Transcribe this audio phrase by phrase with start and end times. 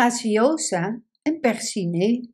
[0.00, 2.28] Graciosa en Percinet.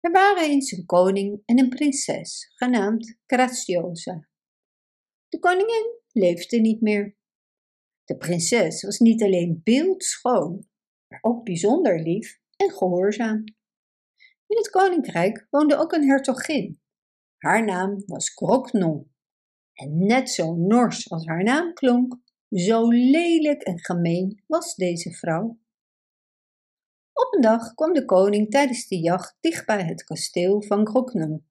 [0.00, 4.28] Er waren eens een koning en een prinses, genaamd Graciosa.
[5.28, 7.16] De koningin leefde niet meer.
[8.04, 10.66] De prinses was niet alleen beeldschoon,
[11.08, 13.44] maar ook bijzonder lief en gehoorzaam.
[14.46, 16.80] In het koninkrijk woonde ook een hertogin.
[17.36, 19.14] Haar naam was Grognon.
[19.72, 22.16] En net zo nors als haar naam klonk,
[22.48, 25.62] zo lelijk en gemeen was deze vrouw.
[27.24, 31.46] Op een dag kwam de koning tijdens de jacht dicht bij het kasteel van Grognon.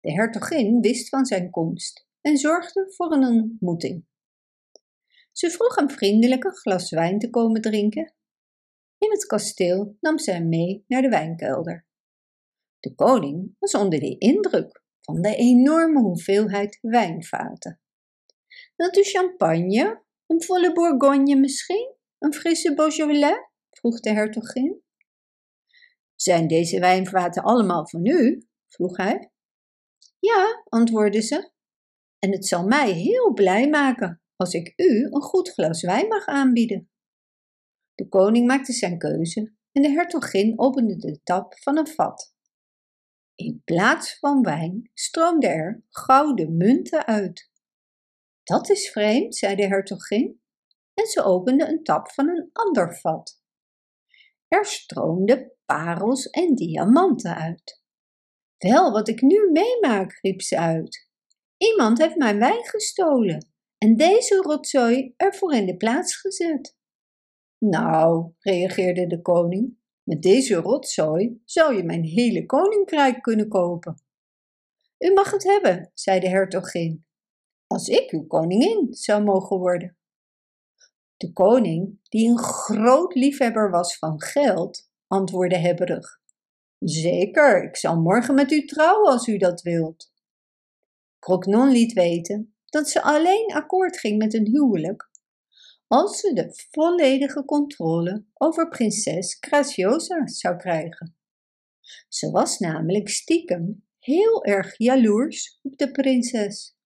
[0.00, 4.04] De hertogin wist van zijn komst en zorgde voor een ontmoeting.
[5.32, 8.14] Ze vroeg hem vriendelijk een glas wijn te komen drinken.
[8.98, 11.86] In het kasteel nam zij hem mee naar de wijnkelder.
[12.80, 17.80] De koning was onder de indruk van de enorme hoeveelheid wijnvaten.
[18.76, 20.02] Wilt u champagne?
[20.26, 21.94] Een volle Bourgogne misschien?
[22.18, 23.54] Een frisse Beaujolais?
[23.76, 24.82] Vroeg de hertogin.
[26.14, 28.46] Zijn deze wijnvaten allemaal van u?
[28.68, 29.30] vroeg hij.
[30.18, 31.50] Ja, antwoordde ze.
[32.18, 36.26] En het zal mij heel blij maken als ik u een goed glas wijn mag
[36.26, 36.90] aanbieden.
[37.94, 42.34] De koning maakte zijn keuze en de hertogin opende de tap van een vat.
[43.34, 47.50] In plaats van wijn stroomden er gouden munten uit.
[48.42, 50.40] Dat is vreemd, zei de hertogin,
[50.94, 53.40] en ze opende een tap van een ander vat.
[54.48, 57.82] Er stroomden parels en diamanten uit.
[58.58, 61.08] Wel, wat ik nu meemaak, riep ze uit.
[61.56, 66.76] Iemand heeft mijn wijn gestolen en deze rotzooi ervoor in de plaats gezet.
[67.58, 74.02] Nou, reageerde de koning, met deze rotzooi zou je mijn hele koninkrijk kunnen kopen.
[74.98, 77.06] U mag het hebben, zei de hertogin,
[77.66, 79.95] als ik uw koningin zou mogen worden.
[81.16, 86.20] De koning, die een groot liefhebber was van geld, antwoordde hebberig.
[86.78, 90.12] Zeker, ik zal morgen met u trouwen als u dat wilt.
[91.18, 95.10] Crocnon liet weten dat ze alleen akkoord ging met een huwelijk
[95.86, 101.16] als ze de volledige controle over prinses Graciosa zou krijgen.
[102.08, 106.76] Ze was namelijk stiekem heel erg jaloers op de prinses.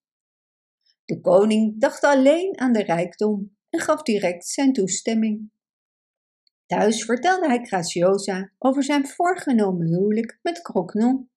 [1.05, 5.51] De koning dacht alleen aan de rijkdom en gaf direct zijn toestemming.
[6.67, 11.31] Thuis vertelde hij Graciosa over zijn voorgenomen huwelijk met Crocnon.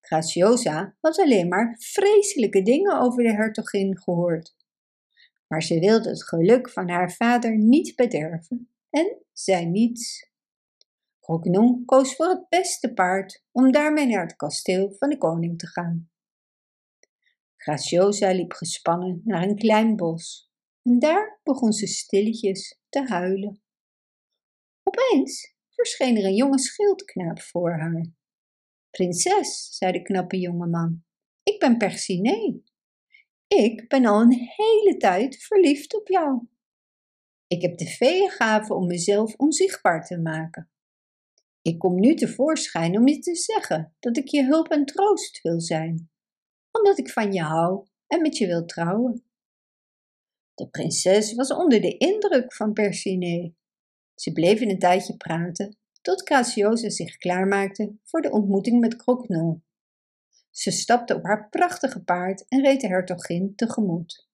[0.00, 4.56] Graciosa had alleen maar vreselijke dingen over de hertogin gehoord
[5.48, 10.30] maar ze wilde het geluk van haar vader niet bederven en zei niets.
[11.20, 15.66] Grognon koos voor het beste paard om daarmee naar het kasteel van de koning te
[15.66, 16.10] gaan.
[17.56, 20.47] Graciosa liep gespannen naar een klein bos
[20.88, 23.62] en daar begon ze stilletjes te huilen.
[24.82, 28.12] Opeens verscheen er een jonge schildknaap voor haar.
[28.90, 31.04] Prinses, zei de knappe jongeman,
[31.42, 32.68] ik ben Percinet
[33.48, 36.46] ik ben al een hele tijd verliefd op jou.
[37.46, 40.70] Ik heb de veeëngave om mezelf onzichtbaar te maken.
[41.62, 45.60] Ik kom nu tevoorschijn om je te zeggen dat ik je hulp en troost wil
[45.60, 46.10] zijn,
[46.70, 49.27] omdat ik van je hou en met je wil trouwen.
[50.58, 53.52] De prinses was onder de indruk van Percinet.
[54.14, 59.64] Ze bleven een tijdje praten, tot Graciosa zich klaarmaakte voor de ontmoeting met Crocnon.
[60.50, 64.28] Ze stapte op haar prachtige paard en reed de hertogin tegemoet.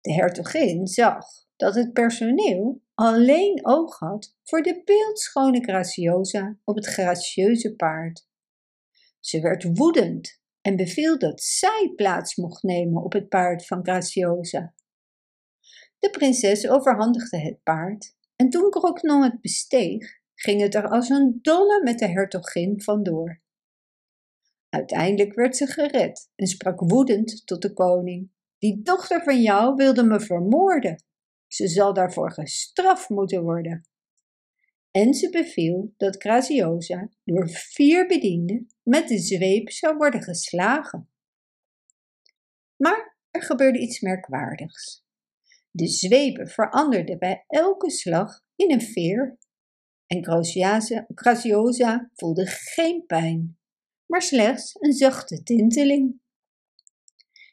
[0.00, 1.24] De hertogin zag
[1.56, 8.26] dat het personeel alleen oog had voor de beeldschone Graciosa op het gracieuze paard.
[9.20, 14.74] Ze werd woedend en beviel dat zij plaats mocht nemen op het paard van Graciosa.
[16.02, 21.38] De prinses overhandigde het paard en toen Grognon het besteeg, ging het er als een
[21.42, 23.40] dolle met de hertogin vandoor.
[24.68, 28.30] Uiteindelijk werd ze gered en sprak woedend tot de koning.
[28.58, 31.04] Die dochter van jou wilde me vermoorden.
[31.46, 33.88] Ze zal daarvoor gestraft moeten worden.
[34.90, 41.08] En ze beviel dat Graciosa door vier bedienden met de zweep zou worden geslagen.
[42.76, 45.01] Maar er gebeurde iets merkwaardigs.
[45.74, 49.38] De zweepen veranderden bij elke slag in een veer
[50.06, 50.24] en
[51.14, 53.56] Graciosa voelde geen pijn
[54.12, 56.20] maar slechts een zachte tinteling.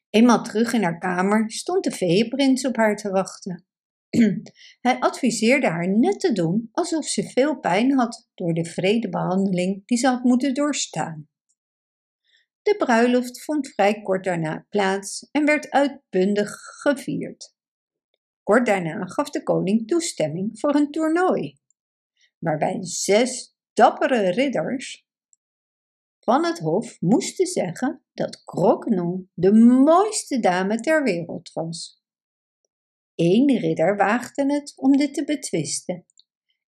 [0.09, 3.65] Eenmaal terug in haar kamer stond de veeprins op haar te wachten.
[4.81, 9.97] Hij adviseerde haar net te doen alsof ze veel pijn had door de vredebehandeling die
[9.97, 11.29] ze had moeten doorstaan.
[12.61, 16.51] De bruiloft vond vrij kort daarna plaats en werd uitbundig
[16.81, 17.53] gevierd.
[18.49, 21.57] Kort daarna gaf de koning toestemming voor een toernooi
[22.37, 25.07] waarbij zes dappere ridders
[26.19, 32.03] van het hof moesten zeggen dat Crocnon de mooiste dame ter wereld was.
[33.15, 36.05] Eén ridder waagde het om dit te betwisten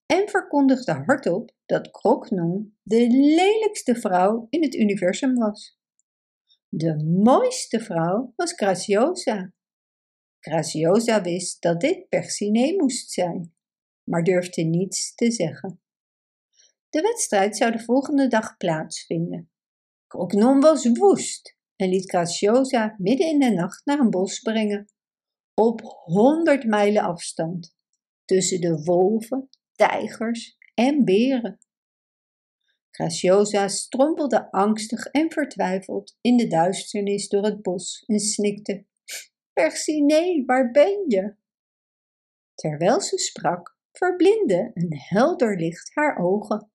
[0.06, 5.80] en verkondigde hardop dat Crocnon de lelijkste vrouw in het universum was.
[6.68, 9.56] De mooiste vrouw was Graciosa.
[10.47, 13.53] Graciosa wist dat dit Percinet moest zijn,
[14.03, 15.81] maar durfde niets te zeggen.
[16.89, 19.51] De wedstrijd zou de volgende dag plaatsvinden.
[20.07, 24.85] Crocnon was woest en liet Graciosa midden in de nacht naar een bos brengen,
[25.53, 27.75] op honderd mijlen afstand,
[28.25, 31.57] tussen de wolven, tijgers en beren.
[32.89, 38.85] Graciosa strompelde angstig en vertwijfeld in de duisternis door het bos en snikte:
[39.57, 41.36] Percinet, waar ben je?
[42.54, 46.71] Terwijl ze sprak, verblindde een helder licht haar ogen.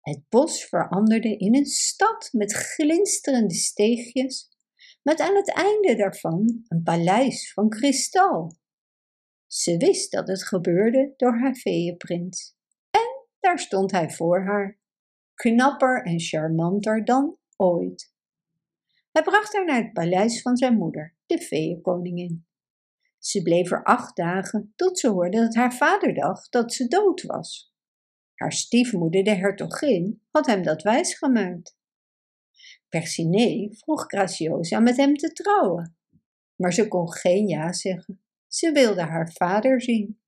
[0.00, 4.48] Het bos veranderde in een stad met glinsterende steegjes,
[5.02, 8.56] met aan het einde daarvan een paleis van kristal.
[9.46, 12.56] Ze wist dat het gebeurde door haar feeënprins.
[12.90, 14.78] En daar stond hij voor haar,
[15.34, 18.12] knapper en charmanter dan ooit.
[19.12, 22.46] Hij bracht haar naar het paleis van zijn moeder, de feeënkoningin.
[23.18, 27.22] Ze bleef er acht dagen tot ze hoorde dat haar vader dacht dat ze dood
[27.22, 27.72] was.
[28.34, 31.76] Haar stiefmoeder, de hertogin, had hem dat wijsgemaakt.
[32.88, 35.96] Percinet vroeg Graciosa met hem te trouwen,
[36.56, 38.22] maar ze kon geen ja zeggen.
[38.46, 40.20] Ze wilde haar vader zien.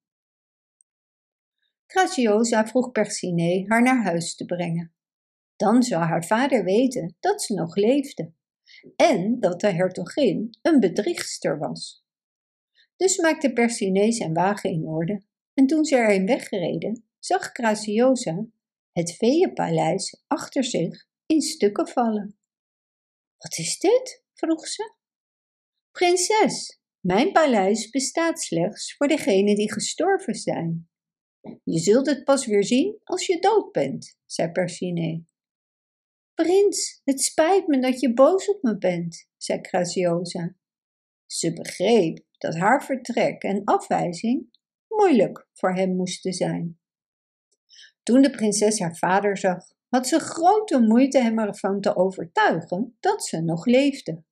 [1.87, 4.95] Graciosa vroeg Percinet haar naar huis te brengen.
[5.57, 8.33] Dan zou haar vader weten dat ze nog leefde
[8.97, 12.05] en dat de hertogin een bedriegster was.
[12.97, 15.23] Dus maakte Percinet zijn wagen in orde
[15.55, 18.47] en toen ze erin weggereden, zag Graciosa
[18.93, 22.39] het veeënpaleis achter zich in stukken vallen.
[23.37, 24.25] Wat is dit?
[24.35, 24.95] vroeg ze.
[25.91, 30.89] Prinses, mijn paleis bestaat slechts voor degenen die gestorven zijn.
[31.65, 35.30] Je zult het pas weer zien als je dood bent, zei Percinet.
[36.43, 40.55] Prins, het spijt me dat je boos op me bent, zei Graciosa.
[41.27, 44.59] Ze begreep dat haar vertrek en afwijzing
[44.89, 46.79] moeilijk voor hem moesten zijn.
[48.03, 53.25] Toen de prinses haar vader zag, had ze grote moeite hem ervan te overtuigen dat
[53.25, 54.23] ze nog leefde.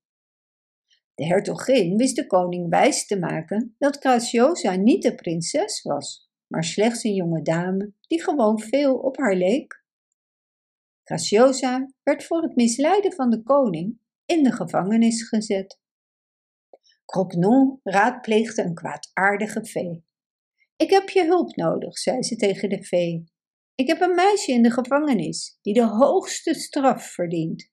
[1.14, 6.64] De hertogin wist de koning wijs te maken dat Graciosa niet de prinses was, maar
[6.64, 9.77] slechts een jonge dame die gewoon veel op haar leek.
[11.08, 15.81] Graciosa werd voor het misleiden van de koning in de gevangenis gezet.
[17.05, 20.05] Crocnon raadpleegde een kwaadaardige vee.
[20.76, 23.32] Ik heb je hulp nodig, zei ze tegen de vee.
[23.75, 27.69] Ik heb een meisje in de gevangenis die de hoogste straf verdient.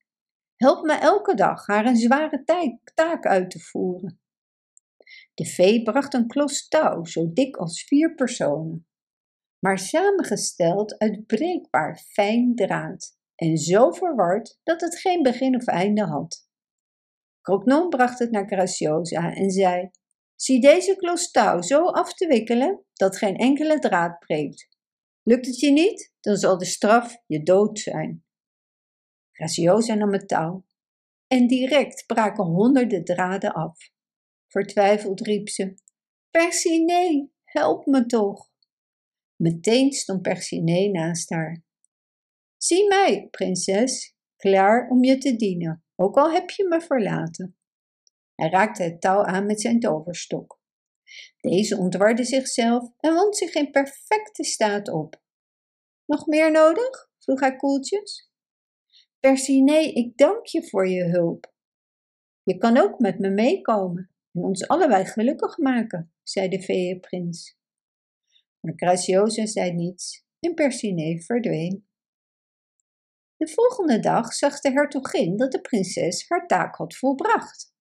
[0.55, 2.43] Help me elke dag haar een zware
[2.93, 4.19] taak uit te voeren.
[5.33, 8.87] De vee bracht een klos touw zo dik als vier personen,
[9.59, 16.05] maar samengesteld uit breekbaar fijn draad en zo verward dat het geen begin of einde
[16.05, 16.49] had.
[17.41, 19.89] Crocnon bracht het naar Graciosa en zei:
[20.35, 21.31] Zie deze klos
[21.67, 24.67] zo af te wikkelen dat geen enkele draad breekt.
[25.23, 28.25] Lukt het je niet, dan zal de straf je dood zijn.
[29.31, 30.65] Graciosa nam het touw
[31.27, 33.89] en direct braken honderden draden af.
[34.47, 35.73] Vertwijfeld riep ze:
[36.29, 38.49] Percinet, help me toch!
[39.35, 41.64] Meteen stond Percinet naast haar.
[42.65, 47.57] Zie mij, prinses, klaar om je te dienen, ook al heb je me verlaten.
[48.35, 50.61] Hij raakte het touw aan met zijn toverstok.
[51.37, 55.21] Deze ontwarde zichzelf en wond zich in perfecte staat op.
[56.05, 57.09] Nog meer nodig?
[57.19, 58.31] vroeg hij koeltjes.
[59.19, 61.53] Percinet, ik dank je voor je hulp.
[62.43, 67.57] Je kan ook met me meekomen en ons allebei gelukkig maken, zei de feeënprins.
[68.59, 71.93] Maar Graciosa zei niets en Percinet verdween.
[73.37, 77.73] De volgende dag zag de hertogin dat de prinses haar taak had volbracht.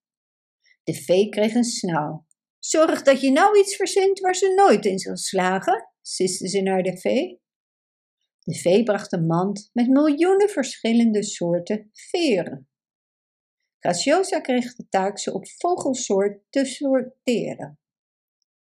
[0.85, 2.27] De vee kreeg een snauw.
[2.59, 6.83] Zorg dat je nou iets verzint waar ze nooit in zal slagen, siste ze naar
[6.83, 7.43] de vee.
[8.41, 12.69] De vee bracht een mand met miljoenen verschillende soorten veren.
[13.79, 17.79] Graciosa kreeg de taak ze op vogelsoort te sorteren.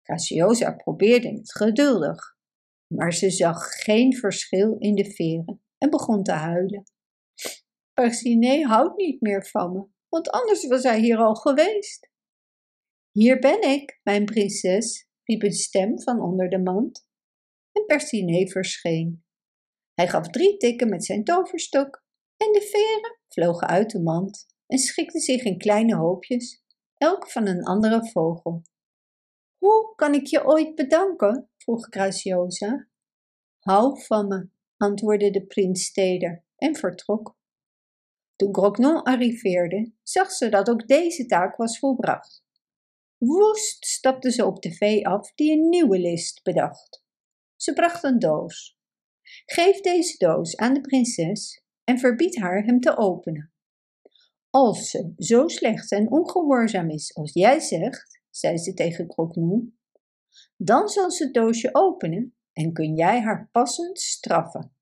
[0.02, 2.37] Graciosa probeerde het geduldig,
[2.87, 6.85] maar ze zag geen verschil in de veren begon te huilen.
[7.93, 12.11] Percinet houdt niet meer van me, want anders was hij hier al geweest.
[13.11, 17.09] Hier ben ik, mijn prinses, riep een stem van onder de mand.
[17.73, 19.25] en Percinet verscheen.
[19.95, 22.05] Hij gaf drie tikken met zijn toverstok
[22.37, 26.64] en de veren vlogen uit de mand en schikten zich in kleine hoopjes,
[26.95, 28.62] elk van een andere vogel.
[29.59, 31.50] Hoe kan ik je ooit bedanken?
[31.57, 32.88] vroeg Graciosa.
[33.59, 37.37] Hou van me, antwoordde de prins teder en vertrok.
[38.37, 42.45] Toen Grognon arriveerde, zag ze dat ook deze taak was volbracht.
[43.18, 47.04] Woest stapte ze op de vee af die een nieuwe list bedacht.
[47.56, 48.78] Ze bracht een doos.
[49.47, 53.52] Geef deze doos aan de prinses en verbied haar hem te openen.
[54.50, 59.78] Als ze zo slecht en ongehoorzaam is als jij zegt, zei ze tegen Grognon,
[60.56, 64.73] dan zal ze het doosje openen en kun jij haar passend straffen.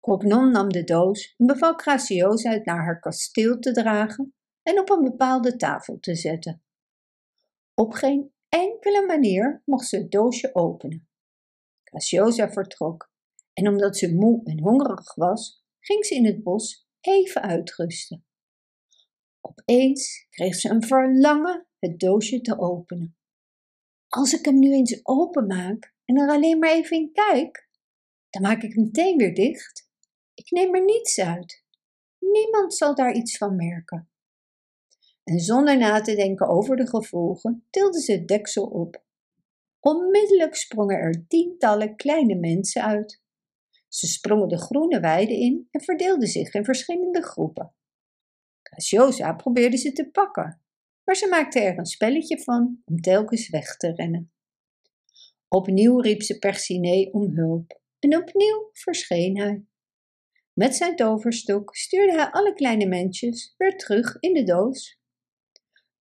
[0.00, 4.90] Grognon nam de doos en beval Graciosa het naar haar kasteel te dragen en op
[4.90, 6.62] een bepaalde tafel te zetten.
[7.74, 11.08] Op geen enkele manier mocht ze het doosje openen.
[11.84, 13.10] Graciosa vertrok
[13.52, 18.24] en omdat ze moe en hongerig was, ging ze in het bos even uitrusten.
[19.40, 23.16] Opeens kreeg ze een verlangen het doosje te openen.
[24.08, 27.68] Als ik hem nu eens openmaak en er alleen maar even in kijk,
[28.30, 29.90] dan maak ik meteen weer dicht.
[30.34, 31.64] Ik neem er niets uit.
[32.18, 34.10] Niemand zal daar iets van merken.
[35.24, 39.04] En zonder na te denken over de gevolgen, tilde ze het deksel op.
[39.80, 43.22] Onmiddellijk sprongen er tientallen kleine mensen uit.
[43.88, 47.74] Ze sprongen de groene weide in en verdeelden zich in verschillende groepen.
[48.62, 50.62] Graciosa probeerde ze te pakken,
[51.04, 54.32] maar ze maakte er een spelletje van om telkens weg te rennen.
[55.48, 59.64] Opnieuw riep ze Percinet om hulp en opnieuw verscheen hij.
[60.52, 64.98] Met zijn toverstok stuurde hij alle kleine mensjes weer terug in de doos.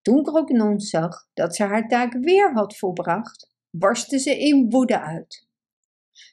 [0.02, 5.48] Toen Grognon zag dat ze haar taak weer had volbracht, barstte ze in woede uit.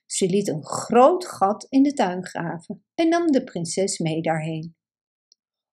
[0.07, 4.77] Ze liet een groot gat in de tuin graven en nam de prinses mee daarheen.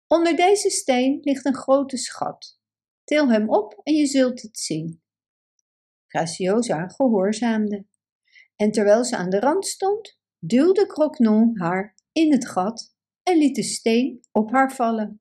[0.07, 2.61] Onder deze steen ligt een grote schat.
[3.05, 5.03] Til hem op en je zult het zien.
[6.09, 7.87] Graciosa gehoorzaamde.
[8.57, 13.55] En terwijl ze aan de rand stond, duwde Crocnon haar in het gat en liet
[13.55, 15.21] de steen op haar vallen.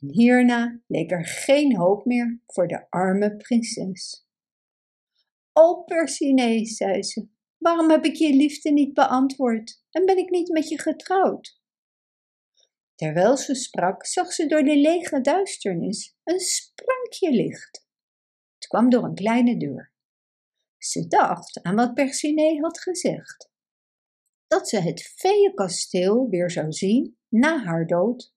[0.00, 4.26] En hierna leek er geen hoop meer voor de arme prinses.
[5.52, 10.48] O Percinet, zei ze, waarom heb ik je liefde niet beantwoord en ben ik niet
[10.48, 11.60] met je getrouwd?
[12.94, 17.81] Terwijl ze sprak, zag ze door de lege duisternis een sprankje licht.
[18.72, 19.92] Kwam door een kleine deur.
[20.78, 23.50] Ze dacht aan wat Percinet had gezegd.
[24.46, 28.34] Dat ze het feeënkasteel weer zou zien na haar dood.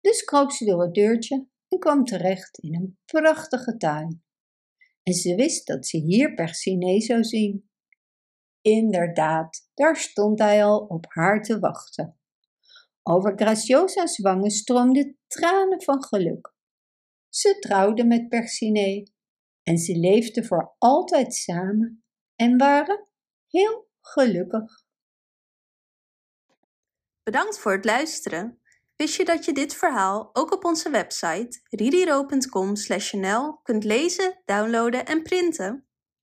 [0.00, 4.24] Dus kroop ze door het deurtje en kwam terecht in een prachtige tuin.
[5.02, 7.70] En ze wist dat ze hier Percinet zou zien.
[8.60, 12.18] Inderdaad, daar stond hij al op haar te wachten.
[13.02, 16.54] Over Graciosa's wangen stroomden tranen van geluk.
[17.28, 19.13] Ze trouwde met Percinet
[19.64, 22.04] en ze leefden voor altijd samen
[22.36, 23.08] en waren
[23.48, 24.82] heel gelukkig.
[27.22, 28.58] Bedankt voor het luisteren.
[28.96, 35.22] Wist je dat je dit verhaal ook op onze website ridiro.com/nl kunt lezen, downloaden en
[35.22, 35.86] printen?